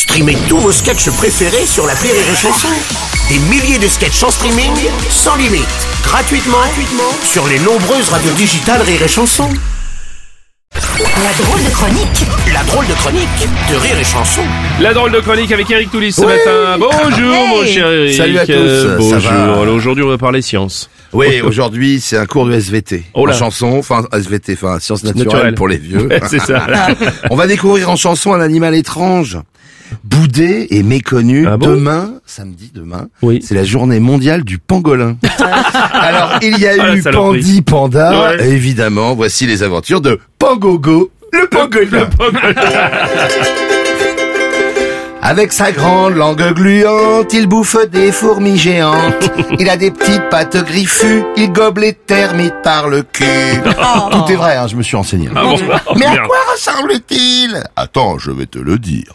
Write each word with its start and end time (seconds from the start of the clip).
Streamez 0.00 0.36
tous 0.48 0.56
vos 0.56 0.72
sketchs 0.72 1.10
préférés 1.10 1.66
sur 1.66 1.86
la 1.86 1.92
Rire 1.92 2.14
et 2.14 2.34
Chanson. 2.36 2.68
Des 3.28 3.38
milliers 3.50 3.78
de 3.78 3.86
sketchs 3.86 4.22
en 4.22 4.30
streaming, 4.30 4.72
sans 5.10 5.36
limite, 5.36 5.66
gratuitement, 6.02 6.56
gratuitement 6.56 7.12
sur 7.22 7.46
les 7.46 7.58
nombreuses 7.58 8.08
radios 8.08 8.32
digitales 8.32 8.80
Rire 8.80 9.02
et 9.02 9.08
Chanson. 9.08 9.46
La 10.74 11.44
drôle 11.44 11.62
de 11.62 11.68
chronique 11.70 12.24
La 12.54 12.62
drôle 12.64 12.86
de 12.86 12.94
chronique 12.94 13.48
de 13.70 13.76
Rire 13.76 13.98
et 14.00 14.04
Chanson. 14.04 14.40
La 14.80 14.94
drôle 14.94 15.12
de 15.12 15.20
chronique 15.20 15.52
avec 15.52 15.70
Eric 15.70 15.90
Toulis 15.90 16.12
ce 16.12 16.22
Oui. 16.22 16.28
matin. 16.28 16.78
Bonjour 16.78 17.34
Hey. 17.34 17.48
mon 17.48 17.66
cher 17.66 17.90
Eric. 17.92 18.14
Salut 18.16 18.38
à 18.38 18.46
tous, 18.46 18.52
Euh, 18.54 18.90
ça 18.92 18.96
bonjour. 18.98 19.20
va 19.32 19.42
Alors, 19.60 19.74
Aujourd'hui 19.74 20.02
on 20.04 20.08
va 20.08 20.16
parler 20.18 20.40
science. 20.40 20.88
Oui, 21.12 21.42
aujourd'hui 21.42 22.00
c'est 22.00 22.16
un 22.16 22.24
cours 22.26 22.46
de 22.46 22.52
SVT. 22.54 23.02
Oh 23.14 23.26
là. 23.26 23.34
En 23.34 23.38
chanson, 23.38 23.76
enfin 23.78 24.04
SVT, 24.12 24.54
enfin 24.54 24.78
sciences 24.80 25.02
naturelles 25.04 25.26
Naturel. 25.26 25.54
pour 25.54 25.68
les 25.68 25.76
vieux. 25.76 26.06
Ouais, 26.10 26.20
C'est 26.30 26.40
ça. 26.40 26.66
On 27.30 27.36
va 27.36 27.46
découvrir 27.46 27.90
en 27.90 27.96
chanson 27.96 28.32
un 28.32 28.40
animal 28.40 28.74
étrange, 28.76 29.38
boudé 30.04 30.66
et 30.70 30.82
méconnu. 30.82 31.46
Ah 31.46 31.56
bon 31.56 31.68
demain, 31.70 32.14
samedi 32.26 32.70
demain, 32.74 33.08
Oui. 33.22 33.40
c'est 33.46 33.54
la 33.54 33.64
journée 33.64 34.00
mondiale 34.00 34.44
du 34.44 34.58
pangolin. 34.58 35.16
Alors 35.92 36.38
il 36.42 36.58
y 36.58 36.66
a 36.66 36.72
Ah, 36.78 36.94
eu. 36.96 37.02
Pandi 37.02 37.62
Panda, 37.62 38.30
Ouais. 38.36 38.48
évidemment. 38.48 39.14
Voici 39.14 39.46
les 39.46 39.62
aventures 39.62 40.00
de 40.00 40.18
Pangogo, 40.38 41.10
le 41.32 41.46
pangolin. 41.48 42.08
Avec 45.22 45.52
sa 45.52 45.70
grande 45.70 46.14
langue 46.16 46.54
gluante, 46.54 47.32
il 47.34 47.46
bouffe 47.46 47.76
des 47.90 48.10
fourmis 48.10 48.56
géantes. 48.56 49.30
Il 49.58 49.68
a 49.68 49.76
des 49.76 49.90
petites 49.90 50.28
pattes 50.30 50.56
griffues, 50.64 51.22
il 51.36 51.52
gobe 51.52 51.78
les 51.78 51.92
termites 51.92 52.62
par 52.62 52.88
le 52.88 53.02
cul. 53.02 53.24
Tout 54.10 54.32
est 54.32 54.36
vrai, 54.36 54.56
hein, 54.56 54.66
je 54.66 54.76
me 54.76 54.82
suis 54.82 54.96
renseigné. 54.96 55.28
Ah 55.36 55.42
bon 55.42 55.56
Mais 55.96 56.06
à 56.06 56.16
quoi 56.26 56.38
ressemble-t-il? 56.52 57.62
Attends, 57.76 58.18
je 58.18 58.30
vais 58.30 58.46
te 58.46 58.58
le 58.58 58.78
dire. 58.78 59.12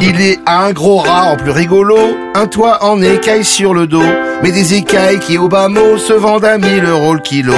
il 0.00 0.20
est 0.20 0.38
un 0.46 0.72
gros 0.72 0.98
rat 0.98 1.32
en 1.32 1.36
plus 1.36 1.50
rigolo, 1.50 1.98
un 2.34 2.46
toit 2.46 2.82
en 2.82 3.02
écailles 3.02 3.44
sur 3.44 3.74
le 3.74 3.86
dos, 3.86 4.02
mais 4.42 4.50
des 4.50 4.74
écailles 4.74 5.18
qui 5.20 5.36
au 5.36 5.48
bas 5.48 5.68
mot 5.68 5.98
se 5.98 6.14
vendent 6.14 6.44
à 6.46 6.56
1000 6.56 6.84
euros 6.86 7.14
le 7.14 7.20
kilo. 7.20 7.54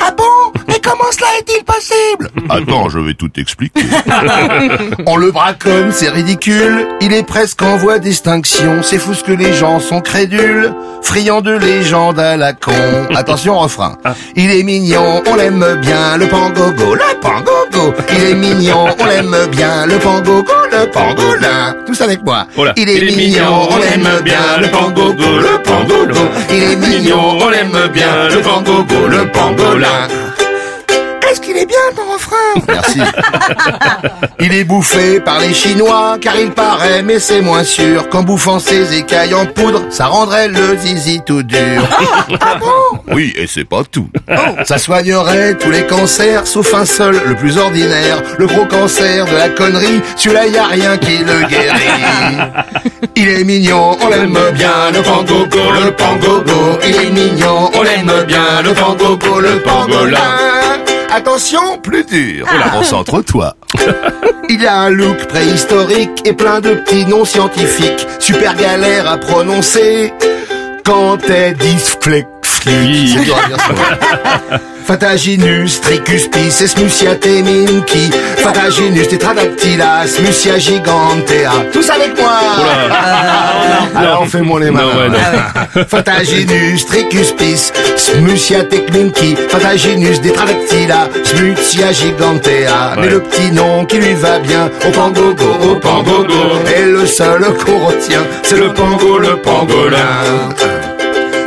Ah 0.00 0.10
bon? 0.16 0.24
Mais 0.68 0.80
comment 0.82 1.10
cela 1.10 1.26
est-il 1.38 1.64
possible? 1.64 2.30
Attends, 2.50 2.88
je 2.90 2.98
vais 2.98 3.14
tout 3.14 3.30
expliquer. 3.38 3.80
On 5.06 5.16
le 5.16 5.30
braconne, 5.30 5.90
c'est 5.92 6.10
ridicule. 6.10 6.86
Il 7.00 7.12
est 7.14 7.22
presque 7.22 7.62
en 7.62 7.76
voie 7.76 7.98
d'extinction. 7.98 8.82
C'est 8.82 8.98
fou 8.98 9.14
ce 9.14 9.24
que 9.24 9.32
les 9.32 9.54
gens 9.54 9.80
sont 9.80 10.00
crédules, 10.00 10.72
friands 11.02 11.40
de 11.40 11.52
légendes 11.52 12.18
à 12.20 12.36
la 12.36 12.52
con. 12.52 12.72
Attention 13.14 13.58
refrain. 13.58 13.96
Il 14.36 14.50
est 14.50 14.62
mignon, 14.62 15.22
on 15.26 15.36
l'aime 15.36 15.78
bien, 15.80 16.16
le 16.18 16.26
pangogo, 16.26 16.94
le 16.94 17.20
pangogo. 17.20 17.94
Il 18.10 18.24
est 18.24 18.34
mignon, 18.34 18.86
on 18.98 19.04
l'aime 19.06 19.36
bien, 19.50 19.86
le 19.86 19.98
pangogo, 19.98 20.52
le 20.70 20.90
pangolin. 20.90 21.74
Tous 21.86 22.00
avec 22.02 22.22
moi. 22.22 22.46
Oh. 22.56 22.66
Il 22.76 22.90
est 22.90 23.16
mignon, 23.16 23.68
on 23.70 23.78
l'aime 23.78 24.20
bien, 24.22 24.58
le 24.60 24.68
pangogo, 24.68 25.38
le 25.38 25.62
pangogo. 25.62 26.28
Il 26.50 26.62
est 26.62 26.76
mignon, 26.76 27.38
on 27.40 27.48
l'aime 27.48 27.88
bien, 27.92 28.28
le 28.28 28.40
pangogo, 28.40 29.06
le 29.08 29.26
pangolin. 29.32 30.08
Est-ce 31.30 31.40
qu'il 31.40 31.56
est 31.56 31.66
bien 31.66 31.76
ton 31.94 32.12
refrain 32.12 32.36
Merci. 32.68 33.00
il 34.40 34.54
est 34.54 34.64
bouffé 34.64 35.20
par 35.20 35.40
les 35.40 35.52
Chinois, 35.52 36.16
car 36.20 36.38
il 36.38 36.50
paraît, 36.50 37.02
mais 37.02 37.18
c'est 37.18 37.42
moins 37.42 37.64
sûr, 37.64 38.08
qu'en 38.08 38.22
bouffant 38.22 38.58
ses 38.58 38.96
écailles 38.96 39.34
en 39.34 39.44
poudre, 39.46 39.82
ça 39.90 40.06
rendrait 40.06 40.48
le 40.48 40.76
zizi 40.76 41.20
tout 41.26 41.42
dur. 41.42 41.86
Ah, 42.40 42.56
bon? 42.58 43.00
Oui, 43.12 43.34
et 43.36 43.46
c'est 43.46 43.64
pas 43.64 43.82
tout. 43.90 44.08
Ça 44.64 44.78
soignerait 44.78 45.54
tous 45.54 45.70
les 45.70 45.86
cancers, 45.86 46.46
sauf 46.46 46.72
un 46.74 46.84
seul, 46.84 47.20
le 47.26 47.34
plus 47.34 47.58
ordinaire, 47.58 48.22
le 48.38 48.46
gros 48.46 48.64
cancer 48.66 49.26
de 49.26 49.36
la 49.36 49.48
connerie, 49.48 50.00
celui-là 50.16 50.46
y 50.46 50.56
a 50.56 50.66
rien 50.66 50.96
qui 50.96 51.18
le 51.18 51.46
guérit. 51.46 52.38
Il 53.16 53.28
est 53.28 53.44
mignon, 53.44 53.96
on 54.00 54.08
l'aime 54.08 54.38
bien, 54.54 54.90
le 54.94 55.02
pangogo, 55.02 55.72
le 55.72 55.90
pangogo. 55.90 56.78
Il 56.86 56.96
est 56.96 57.10
mignon, 57.10 57.70
on 57.74 57.82
l'aime 57.82 58.24
bien, 58.26 58.62
le 58.62 58.72
pangogo, 58.72 59.40
le 59.40 59.60
pangolin. 59.62 60.67
Attention, 61.18 61.78
plus 61.82 62.04
dur. 62.04 62.46
Concentre-toi. 62.72 63.56
Il 64.48 64.64
a 64.64 64.82
un 64.82 64.90
look 64.90 65.26
préhistorique 65.26 66.22
et 66.24 66.32
plein 66.32 66.60
de 66.60 66.74
petits 66.74 67.06
noms 67.06 67.24
scientifiques. 67.24 68.06
Super 68.20 68.54
galère 68.54 69.10
à 69.10 69.18
prononcer. 69.18 70.12
Quand 70.84 71.16
t'es 71.16 71.54
C'est. 72.68 74.58
Fataginus, 74.88 75.82
tricuspis, 75.82 76.64
smusciate 76.66 77.42
minki. 77.44 78.08
Fataginus, 78.40 79.08
tetradactyla, 79.08 80.06
smucia 80.08 80.58
gigantea. 80.58 81.52
Tous 81.72 81.90
avec 81.90 82.18
moi. 82.18 82.40
Alors 83.94 84.26
fais-moi 84.26 84.60
les 84.60 84.70
mains. 84.70 84.86
Ouais, 84.86 85.10
non. 85.10 85.84
Fataginus, 85.86 86.86
tricuspis, 86.86 87.70
smuciate 87.96 88.90
minki. 88.90 89.36
Fataginus, 89.50 90.22
tetradactyla, 90.22 91.10
smucia 91.22 91.92
gigantea. 91.92 92.96
Mais 92.98 93.10
le 93.10 93.20
petit 93.20 93.52
nom 93.52 93.84
qui 93.84 93.98
lui 93.98 94.14
va 94.14 94.38
bien, 94.38 94.70
au 94.86 94.90
pangogo, 94.90 95.70
au 95.70 95.74
pangogo. 95.74 96.62
Et 96.74 96.86
le 96.86 97.04
seul 97.04 97.42
qu'on 97.62 97.88
retient, 97.88 98.24
c'est 98.42 98.56
le 98.56 98.72
pango, 98.72 99.18
le 99.18 99.36
pangolin. 99.36 100.48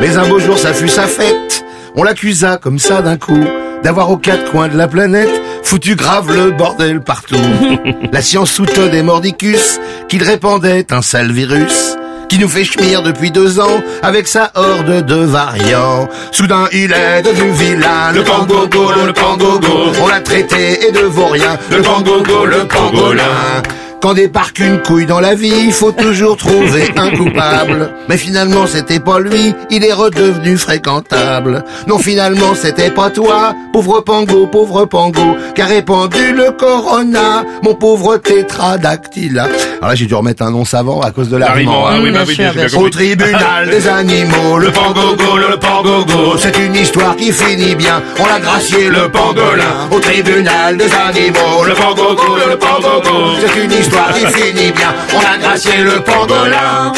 Mais 0.00 0.16
un 0.16 0.28
beau 0.28 0.38
jour, 0.38 0.58
ça 0.58 0.74
fut 0.74 0.88
sa 0.88 1.06
fête. 1.06 1.64
On 1.94 2.02
l'accusa 2.02 2.58
comme 2.58 2.78
ça 2.78 3.02
d'un 3.02 3.16
coup 3.16 3.44
d'avoir 3.82 4.10
aux 4.10 4.16
quatre 4.16 4.50
coins 4.50 4.68
de 4.68 4.76
la 4.76 4.88
planète 4.88 5.30
foutu 5.62 5.96
grave 5.96 6.34
le 6.34 6.50
bordel 6.50 7.00
partout. 7.00 7.36
la 8.12 8.20
science 8.20 8.50
soutenait 8.50 8.88
des 8.88 9.02
mordicus 9.02 9.78
qu'il 10.08 10.22
répandait 10.22 10.86
un 10.92 11.02
sale 11.02 11.32
virus 11.32 11.96
qui 12.28 12.38
nous 12.38 12.48
fait 12.48 12.64
chmir 12.64 13.02
depuis 13.02 13.30
deux 13.30 13.60
ans 13.60 13.82
avec 14.02 14.26
sa 14.26 14.50
horde 14.54 15.06
de 15.06 15.14
variants. 15.14 16.08
Soudain, 16.32 16.66
il 16.72 16.92
est 16.92 17.22
devenu 17.22 17.50
vilain, 17.50 18.12
le 18.12 18.22
pangogo, 18.24 18.90
le 19.06 19.12
pangogo. 19.12 19.92
On 20.02 20.08
l'a 20.08 20.20
traité 20.20 20.88
et 20.88 20.92
de 20.92 21.00
vaurien, 21.00 21.56
le 21.70 21.82
pangogo, 21.82 22.44
le 22.44 22.66
pangolin. 22.66 23.62
Quand 24.06 24.14
débarque 24.14 24.60
une 24.60 24.80
couille 24.82 25.04
dans 25.04 25.18
la 25.18 25.34
vie, 25.34 25.64
il 25.64 25.72
faut 25.72 25.90
toujours 25.90 26.36
trouver 26.36 26.84
un 26.96 27.10
coupable. 27.10 27.90
Mais 28.08 28.16
finalement, 28.16 28.64
c'était 28.68 29.00
pas 29.00 29.18
lui, 29.18 29.52
il 29.68 29.84
est 29.84 29.92
redevenu 29.92 30.56
fréquentable. 30.56 31.64
Non, 31.88 31.98
finalement, 31.98 32.54
c'était 32.54 32.92
pas 32.92 33.10
toi, 33.10 33.52
pauvre 33.72 34.02
pango, 34.02 34.46
pauvre 34.46 34.84
pango, 34.84 35.36
qui 35.56 35.60
a 35.60 35.66
répandu 35.66 36.32
le 36.32 36.52
corona, 36.52 37.44
mon 37.64 37.74
pauvre 37.74 38.18
tétradactyla. 38.18 39.48
Alors 39.78 39.88
là, 39.90 39.94
j'ai 39.94 40.06
dû 40.06 40.14
remettre 40.14 40.42
un 40.42 40.50
nom 40.50 40.64
savant 40.64 41.00
à 41.00 41.10
cause 41.10 41.28
de 41.28 41.36
la 41.36 41.52
rime. 41.52 41.68
L'argument, 41.68 41.86
ah 41.86 41.96
oui, 42.02 42.10
bah 42.10 42.20
oui, 42.26 42.76
Au 42.76 42.88
tribunal 42.88 43.68
des 43.70 43.88
animaux, 43.88 44.58
le 44.58 44.70
pangogo, 44.70 45.36
le 45.36 45.56
pangogo, 45.58 46.36
c'est 46.38 46.56
une 46.58 46.74
histoire 46.74 47.14
qui 47.16 47.32
finit 47.32 47.74
bien. 47.74 48.02
On 48.18 48.26
l'a 48.26 48.40
gracié 48.40 48.88
le 48.88 49.08
pangolin. 49.10 49.88
Au 49.90 50.00
tribunal 50.00 50.76
des 50.76 50.92
animaux, 50.94 51.64
le 51.66 51.74
pangogo, 51.74 52.36
le 52.48 52.56
pangogo, 52.56 53.36
c'est 53.40 53.64
une 53.64 53.72
histoire 53.72 54.12
qui 54.14 54.26
finit 54.40 54.72
bien. 54.72 54.94
On 55.14 55.18
a 55.20 55.38
gracié 55.38 55.78
le 55.78 56.00
pangolin. 56.00 56.92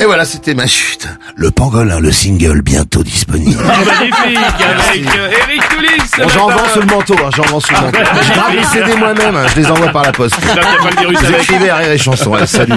Et 0.00 0.06
voilà, 0.06 0.24
c'était 0.24 0.54
ma 0.54 0.66
chute. 0.66 1.06
Le 1.36 1.50
pangolin, 1.50 2.00
le 2.00 2.10
single 2.10 2.62
bientôt 2.62 3.02
disponible. 3.02 3.62
Ah, 3.62 3.76
Magnifique 3.84 4.38
avec 4.62 5.04
Bon, 6.22 6.28
j'en 6.28 6.48
vends 6.48 6.68
sous 6.72 6.80
le 6.80 6.86
manteau, 6.86 7.14
hein, 7.24 7.30
j'en 7.34 7.42
vends 7.44 7.60
sous 7.60 7.72
le 7.74 7.80
manteau. 7.80 7.98
Je 8.22 8.32
grave 8.32 8.54
les 8.54 8.64
CD 8.64 8.94
moi-même, 8.96 9.36
hein, 9.36 9.46
je 9.54 9.60
les 9.60 9.70
envoie 9.70 9.88
par 9.88 10.02
la 10.02 10.12
poste. 10.12 10.36
Vous 10.40 11.32
écrivez 11.34 11.70
à 11.70 11.76
Rire 11.76 11.92
et 11.92 11.98
Chanson, 11.98 12.30
ouais, 12.30 12.46
salut. 12.46 12.74